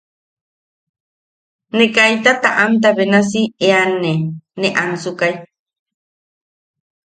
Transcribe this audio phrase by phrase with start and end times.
[1.75, 4.11] Ne kaita taʼamta benasi eanne
[4.59, 5.35] ne ansukai.